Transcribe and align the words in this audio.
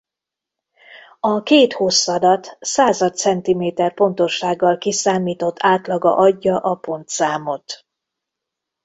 A 1.19 1.41
két 1.43 1.73
hosszadat 1.73 2.57
század 2.59 3.15
centiméter 3.15 3.93
pontossággal 3.93 4.77
kiszámított 4.77 5.55
átlaga 5.59 6.15
adja 6.15 6.57
a 6.59 6.75
pontszámot. 6.75 7.85